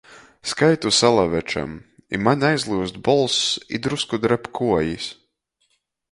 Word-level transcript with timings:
Skaitu 0.51 0.91
Salavečam, 0.99 1.75
i 2.17 2.19
maņ 2.27 2.45
aizlyust 2.49 2.97
bolss 3.09 3.43
i 3.79 3.81
drusku 3.89 4.19
dreb 4.23 4.47
kuojis. 4.61 5.11